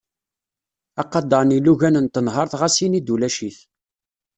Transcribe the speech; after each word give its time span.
Aqader 1.01 1.43
n 1.47 1.53
yilugan 1.55 1.95
n 2.05 2.07
tenhert 2.13 2.53
ɣas 2.59 2.75
ini-d 2.85 3.13
ulac-it. 3.13 3.57